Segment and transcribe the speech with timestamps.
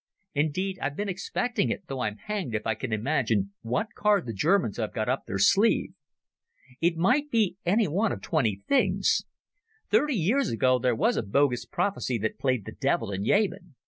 [0.33, 4.33] Indeed, I've been expecting it, though I'm hanged if I can imagine what card the
[4.33, 5.93] Germans have got up their sleeve.
[6.79, 9.25] It might be any one of twenty things.
[9.91, 13.75] Thirty years ago there was a bogus prophecy that played the devil in Yemen.